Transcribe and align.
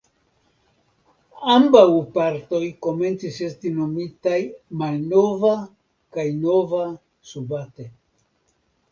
Ambaŭ 1.55 1.81
partoj 2.15 2.61
komencis 2.85 3.35
esti 3.47 3.71
nomitaj 3.75 4.37
Malnova 4.83 5.51
kaj 6.17 6.25
Nova 6.39 6.81
Subate. 7.33 7.87